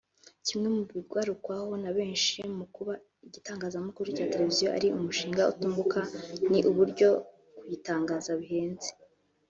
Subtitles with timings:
[0.45, 2.93] Kimwe mu bigarukwaho na benshi mu kuba
[3.25, 5.99] igitangazamakuru cya Televiziyo ari umushinga utunguka
[6.51, 7.09] ni uburyo
[7.57, 8.89] kuyitangiza bihenze